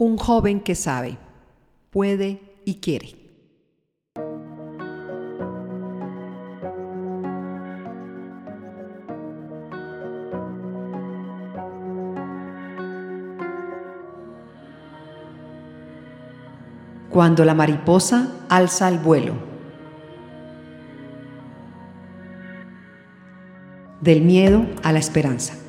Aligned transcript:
Un 0.00 0.16
joven 0.16 0.60
que 0.60 0.76
sabe, 0.76 1.18
puede 1.90 2.40
y 2.64 2.76
quiere. 2.76 3.16
Cuando 17.10 17.44
la 17.44 17.54
mariposa 17.54 18.28
alza 18.48 18.88
el 18.88 18.98
vuelo. 18.98 19.34
Del 24.00 24.22
miedo 24.22 24.64
a 24.84 24.92
la 24.92 25.00
esperanza. 25.00 25.67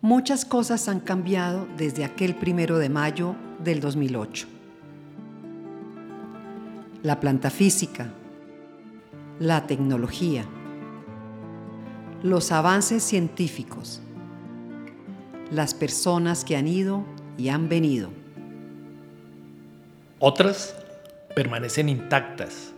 Muchas 0.00 0.44
cosas 0.44 0.88
han 0.88 1.00
cambiado 1.00 1.66
desde 1.76 2.04
aquel 2.04 2.36
primero 2.36 2.78
de 2.78 2.88
mayo 2.88 3.34
del 3.64 3.80
2008. 3.80 4.46
La 7.02 7.18
planta 7.18 7.50
física, 7.50 8.12
la 9.40 9.66
tecnología, 9.66 10.44
los 12.22 12.52
avances 12.52 13.02
científicos, 13.02 14.00
las 15.50 15.74
personas 15.74 16.44
que 16.44 16.56
han 16.56 16.68
ido 16.68 17.04
y 17.36 17.48
han 17.48 17.68
venido. 17.68 18.10
Otras 20.20 20.76
permanecen 21.34 21.88
intactas 21.88 22.72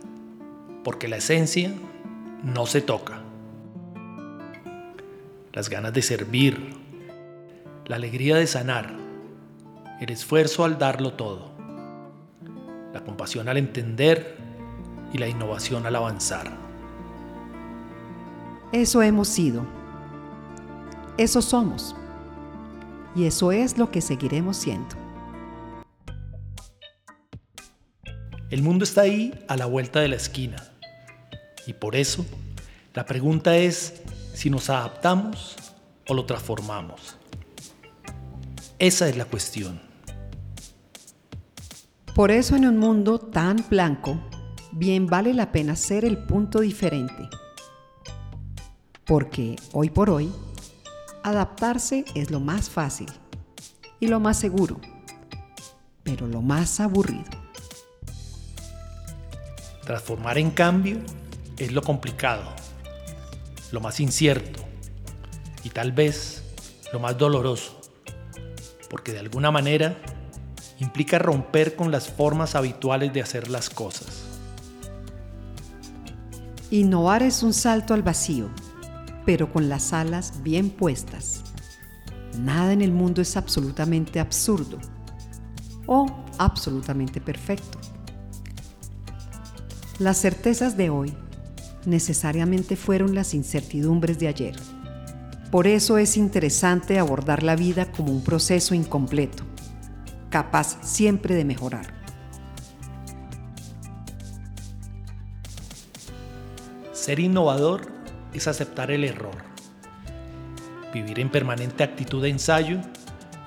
porque 0.83 1.07
la 1.07 1.17
esencia 1.17 1.71
no 2.43 2.65
se 2.65 2.81
toca. 2.81 3.21
Las 5.53 5.69
ganas 5.69 5.93
de 5.93 6.01
servir, 6.01 6.80
la 7.91 7.97
alegría 7.97 8.37
de 8.37 8.47
sanar, 8.47 8.95
el 9.99 10.09
esfuerzo 10.11 10.63
al 10.63 10.77
darlo 10.77 11.11
todo, 11.15 11.51
la 12.93 13.03
compasión 13.03 13.49
al 13.49 13.57
entender 13.57 14.37
y 15.11 15.17
la 15.17 15.27
innovación 15.27 15.85
al 15.85 15.97
avanzar. 15.97 16.49
Eso 18.71 19.01
hemos 19.01 19.27
sido, 19.27 19.65
eso 21.17 21.41
somos 21.41 21.93
y 23.13 23.25
eso 23.25 23.51
es 23.51 23.77
lo 23.77 23.91
que 23.91 23.99
seguiremos 23.99 24.55
siendo. 24.55 24.95
El 28.49 28.61
mundo 28.63 28.85
está 28.85 29.01
ahí 29.01 29.37
a 29.49 29.57
la 29.57 29.65
vuelta 29.65 29.99
de 29.99 30.07
la 30.07 30.15
esquina 30.15 30.63
y 31.67 31.73
por 31.73 31.97
eso 31.97 32.25
la 32.93 33.05
pregunta 33.05 33.57
es 33.57 34.01
si 34.33 34.49
nos 34.49 34.69
adaptamos 34.69 35.57
o 36.07 36.13
lo 36.13 36.23
transformamos. 36.23 37.17
Esa 38.81 39.07
es 39.07 39.15
la 39.15 39.25
cuestión. 39.25 39.79
Por 42.15 42.31
eso 42.31 42.55
en 42.55 42.65
un 42.65 42.79
mundo 42.79 43.19
tan 43.19 43.63
blanco, 43.69 44.19
bien 44.71 45.05
vale 45.05 45.35
la 45.35 45.51
pena 45.51 45.75
ser 45.75 46.03
el 46.03 46.17
punto 46.17 46.61
diferente. 46.61 47.29
Porque 49.05 49.55
hoy 49.73 49.91
por 49.91 50.09
hoy, 50.09 50.33
adaptarse 51.21 52.05
es 52.15 52.31
lo 52.31 52.39
más 52.39 52.71
fácil 52.71 53.05
y 53.99 54.07
lo 54.07 54.19
más 54.19 54.39
seguro, 54.39 54.81
pero 56.01 56.25
lo 56.25 56.41
más 56.41 56.79
aburrido. 56.79 57.29
Transformar 59.83 60.39
en 60.39 60.49
cambio 60.49 60.97
es 61.59 61.71
lo 61.71 61.83
complicado, 61.83 62.51
lo 63.71 63.79
más 63.79 63.99
incierto 63.99 64.63
y 65.63 65.69
tal 65.69 65.91
vez 65.91 66.41
lo 66.91 66.99
más 66.99 67.15
doloroso 67.15 67.80
porque 68.91 69.13
de 69.13 69.19
alguna 69.19 69.51
manera 69.51 69.97
implica 70.79 71.17
romper 71.17 71.77
con 71.77 71.91
las 71.91 72.09
formas 72.09 72.55
habituales 72.55 73.13
de 73.13 73.21
hacer 73.21 73.49
las 73.49 73.69
cosas. 73.69 74.25
Innovar 76.71 77.23
es 77.23 77.41
un 77.41 77.53
salto 77.53 77.93
al 77.93 78.03
vacío, 78.03 78.49
pero 79.25 79.51
con 79.51 79.69
las 79.69 79.93
alas 79.93 80.43
bien 80.43 80.69
puestas. 80.69 81.41
Nada 82.37 82.73
en 82.73 82.81
el 82.81 82.91
mundo 82.91 83.21
es 83.21 83.37
absolutamente 83.37 84.19
absurdo 84.19 84.77
o 85.87 86.05
absolutamente 86.37 87.21
perfecto. 87.21 87.79
Las 89.99 90.17
certezas 90.17 90.75
de 90.75 90.89
hoy 90.89 91.13
necesariamente 91.85 92.75
fueron 92.75 93.15
las 93.15 93.33
incertidumbres 93.33 94.19
de 94.19 94.27
ayer. 94.27 94.55
Por 95.51 95.67
eso 95.67 95.97
es 95.97 96.15
interesante 96.15 96.97
abordar 96.97 97.43
la 97.43 97.57
vida 97.57 97.91
como 97.91 98.13
un 98.13 98.23
proceso 98.23 98.73
incompleto, 98.73 99.43
capaz 100.29 100.77
siempre 100.81 101.35
de 101.35 101.43
mejorar. 101.43 101.93
Ser 106.93 107.19
innovador 107.19 107.91
es 108.31 108.47
aceptar 108.47 108.91
el 108.91 109.03
error, 109.03 109.35
vivir 110.93 111.19
en 111.19 111.29
permanente 111.29 111.83
actitud 111.83 112.23
de 112.23 112.29
ensayo 112.29 112.79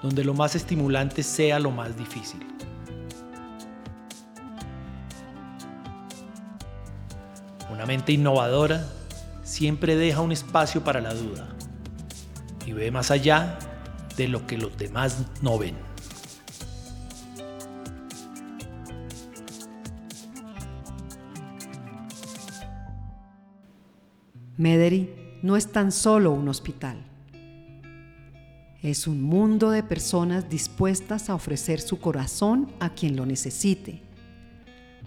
donde 0.03 0.25
lo 0.25 0.34
más 0.34 0.54
estimulante 0.54 1.22
sea 1.22 1.59
lo 1.59 1.70
más 1.70 1.97
difícil. 1.97 2.47
Una 7.72 7.87
mente 7.87 8.12
innovadora 8.12 8.87
siempre 9.43 9.97
deja 9.97 10.20
un 10.20 10.32
espacio 10.32 10.84
para 10.84 11.00
la 11.00 11.14
duda 11.14 11.53
y 12.66 12.72
ve 12.72 12.91
más 12.91 13.10
allá 13.10 13.58
de 14.16 14.28
lo 14.28 14.47
que 14.47 14.58
los 14.58 14.76
demás 14.76 15.25
no 15.42 15.58
ven. 15.58 15.75
Mederi 24.56 25.10
no 25.42 25.56
es 25.56 25.72
tan 25.72 25.91
solo 25.91 26.30
un 26.30 26.48
hospital. 26.48 26.97
Es 28.82 29.06
un 29.06 29.22
mundo 29.22 29.70
de 29.70 29.82
personas 29.82 30.48
dispuestas 30.48 31.28
a 31.28 31.34
ofrecer 31.34 31.81
su 31.81 31.98
corazón 31.98 32.70
a 32.81 32.91
quien 32.91 33.16
lo 33.16 33.26
necesite, 33.26 34.02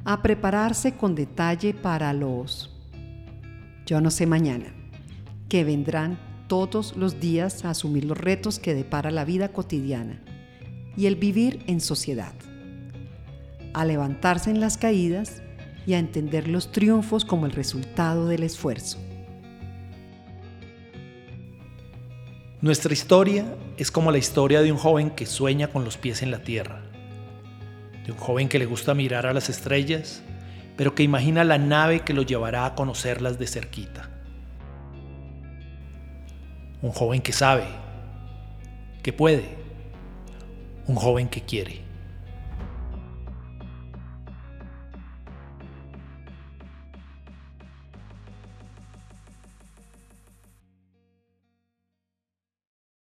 a 0.04 0.22
prepararse 0.22 0.96
con 0.96 1.16
detalle 1.16 1.74
para 1.74 2.12
los, 2.12 2.76
yo 3.86 4.02
no 4.02 4.12
sé 4.12 4.26
mañana, 4.26 4.74
que 5.48 5.64
vendrán 5.64 6.27
todos 6.48 6.96
los 6.96 7.20
días 7.20 7.66
a 7.66 7.72
asumir 7.72 8.06
los 8.06 8.18
retos 8.18 8.60
que 8.60 8.74
depara 8.74 9.12
la 9.12 9.26
vida 9.26 9.50
cotidiana 9.50 10.22
y 10.96 11.06
el 11.06 11.16
vivir 11.16 11.64
en 11.68 11.80
sociedad, 11.82 12.34
a 13.74 13.86
levantarse 13.86 14.50
en 14.50 14.60
las 14.60 14.78
caídas 14.78 15.42
y 15.86 15.94
a 15.94 16.00
entender 16.00 16.48
los 16.48 16.72
triunfos 16.72 17.26
como 17.26 17.46
el 17.46 17.52
resultado 17.52 18.28
del 18.28 18.44
esfuerzo. 18.44 18.98
Nuestra 22.60 22.92
historia 22.92 23.46
es 23.78 23.92
como 23.92 24.12
la 24.12 24.18
historia 24.18 24.62
de 24.62 24.72
un 24.72 24.80
joven 24.80 25.12
que 25.12 25.28
sueña 25.28 25.68
con 25.68 25.84
los 25.84 25.98
pies 25.98 26.24
en 26.24 26.32
la 26.32 26.42
tierra, 26.42 26.82
de 28.06 28.12
un 28.12 28.18
joven 28.18 28.50
que 28.50 28.58
le 28.58 28.66
gusta 28.66 28.96
mirar 28.96 29.28
a 29.28 29.34
las 29.34 29.50
estrellas, 29.50 30.24
pero 30.76 30.96
que 30.96 31.04
imagina 31.04 31.44
la 31.44 31.60
nave 31.60 32.00
que 32.00 32.14
lo 32.14 32.24
llevará 32.24 32.66
a 32.66 32.74
conocerlas 32.74 33.38
de 33.38 33.48
cerquita 33.48 34.07
un 36.82 36.92
joven 36.92 37.22
que 37.22 37.34
sabe, 37.34 37.66
que 39.04 39.14
puede, 39.14 39.46
un 40.88 40.96
joven 40.96 41.28
que 41.28 41.42
quiere. 41.42 41.87